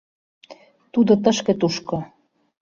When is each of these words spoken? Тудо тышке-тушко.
Тудо 0.93 1.13
тышке-тушко. 1.23 1.97